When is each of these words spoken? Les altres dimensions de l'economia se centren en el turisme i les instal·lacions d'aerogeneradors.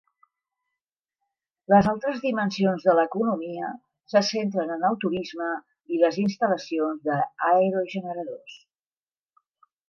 Les 1.73 1.89
altres 1.91 2.21
dimensions 2.23 2.87
de 2.87 2.95
l'economia 2.99 3.69
se 4.13 4.23
centren 4.31 4.73
en 4.77 4.87
el 4.89 4.97
turisme 5.05 5.51
i 5.97 6.01
les 6.05 6.19
instal·lacions 6.25 7.05
d'aerogeneradors. 7.11 8.59